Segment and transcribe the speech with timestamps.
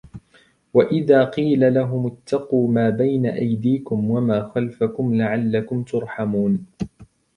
[0.73, 6.65] وإذا قيل لهم اتقوا ما بين أيديكم وما خلفكم لعلكم ترحمون